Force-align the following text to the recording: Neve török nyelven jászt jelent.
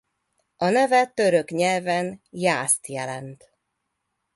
Neve 0.57 1.05
török 1.05 1.49
nyelven 1.49 2.21
jászt 2.29 2.87
jelent. 2.87 3.51